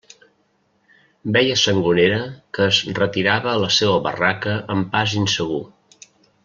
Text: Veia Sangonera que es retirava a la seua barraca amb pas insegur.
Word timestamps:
Veia 1.35 1.57
Sangonera 1.65 2.17
que 2.59 2.65
es 2.71 2.81
retirava 3.03 3.55
a 3.55 3.61
la 3.67 3.73
seua 3.79 4.03
barraca 4.09 4.59
amb 4.77 4.93
pas 4.97 5.19
insegur. 5.25 5.65